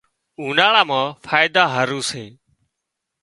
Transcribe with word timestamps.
اُوناۯا 0.39 0.81
مان 0.89 1.05
فائيدا 1.25 1.63
هارو 1.73 1.99
سي 2.09 2.23